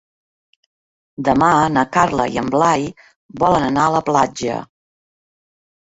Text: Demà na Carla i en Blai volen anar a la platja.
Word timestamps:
Demà 1.27 1.49
na 1.75 1.83
Carla 1.99 2.27
i 2.37 2.41
en 2.43 2.49
Blai 2.57 2.89
volen 3.45 3.69
anar 3.69 3.87
a 3.91 3.95
la 3.97 4.03
platja. 4.09 4.57